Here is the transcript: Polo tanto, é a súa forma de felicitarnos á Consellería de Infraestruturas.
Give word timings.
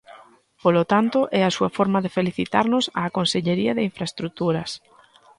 Polo 0.63 0.83
tanto, 0.93 1.19
é 1.39 1.41
a 1.45 1.53
súa 1.57 1.73
forma 1.77 1.99
de 2.03 2.13
felicitarnos 2.17 2.85
á 2.99 3.03
Consellería 3.17 3.73
de 3.77 3.85
Infraestruturas. 3.89 4.69